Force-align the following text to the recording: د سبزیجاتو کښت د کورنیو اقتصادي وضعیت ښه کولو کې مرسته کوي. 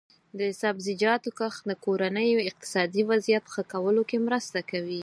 د 0.39 0.41
سبزیجاتو 0.61 1.29
کښت 1.39 1.61
د 1.69 1.71
کورنیو 1.83 2.45
اقتصادي 2.49 3.03
وضعیت 3.11 3.45
ښه 3.53 3.63
کولو 3.73 4.01
کې 4.09 4.17
مرسته 4.27 4.59
کوي. 4.71 4.99